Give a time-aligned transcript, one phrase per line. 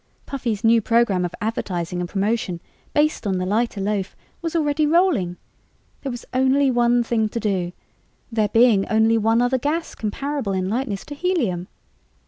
[0.25, 2.59] Puffy's new program of advertising and promotion,
[2.91, 5.37] based on the lighter loaf, was already rolling.
[6.01, 7.71] There was only one thing to do,
[8.31, 11.67] there being only one other gas comparable in lightness to helium.